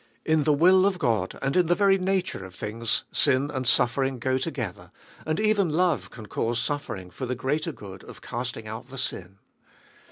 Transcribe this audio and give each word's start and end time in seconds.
In 0.25 0.45
the 0.45 0.51
will 0.53 0.87
of 0.87 0.97
God, 0.97 1.37
and 1.43 1.55
in 1.55 1.67
the 1.67 1.75
very 1.75 1.99
nature 1.99 2.43
of 2.43 2.55
things, 2.55 3.03
sin 3.11 3.51
and 3.53 3.67
suffering 3.67 4.17
go 4.17 4.39
together, 4.39 4.89
and 5.27 5.39
even 5.39 5.69
love 5.69 6.09
can 6.09 6.25
cause 6.25 6.57
suffering 6.57 7.11
for 7.11 7.27
the 7.27 7.35
greater 7.35 7.71
good 7.71 8.03
of 8.05 8.19
casting 8.19 8.67
out 8.67 8.89
the 8.89 8.97
sin. 8.97 9.37